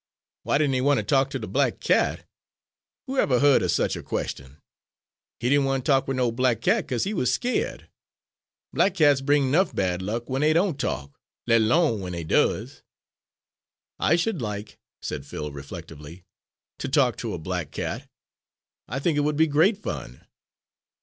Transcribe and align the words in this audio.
"Why 0.41 0.57
didn' 0.57 0.73
he 0.73 0.81
wan' 0.81 0.97
ter 0.97 1.03
talk 1.03 1.29
ter 1.29 1.37
de 1.37 1.45
black 1.45 1.79
cat? 1.79 2.25
Whoever 3.05 3.39
heared 3.39 3.61
er 3.61 3.67
sich 3.67 3.95
a 3.95 4.01
queshtun! 4.01 4.57
He 5.39 5.47
didn' 5.47 5.63
wan' 5.65 5.81
ter 5.83 5.93
talk 5.93 6.07
wid 6.07 6.17
no 6.17 6.31
black 6.31 6.59
cat, 6.59 6.87
'ca'se 6.87 7.03
he 7.03 7.13
wuz 7.13 7.27
skeered. 7.31 7.87
Black 8.73 8.95
cats 8.95 9.21
brings 9.21 9.51
'nuff 9.51 9.75
bad 9.75 10.01
luck 10.01 10.23
w'en 10.23 10.41
dey 10.41 10.53
doan' 10.53 10.75
talk, 10.75 11.19
let 11.45 11.61
'lone 11.61 11.99
w'en 11.99 12.13
dey 12.13 12.23
does." 12.23 12.81
"I 13.99 14.15
should 14.15 14.41
like," 14.41 14.79
said 15.03 15.23
Phil, 15.23 15.51
reflectively, 15.51 16.25
"to 16.79 16.87
talk 16.89 17.15
to 17.17 17.35
a 17.35 17.37
black 17.37 17.69
cat. 17.69 18.09
I 18.87 18.97
think 18.97 19.19
it 19.19 19.21
would 19.21 19.37
be 19.37 19.45
great 19.45 19.77
fun." 19.77 20.25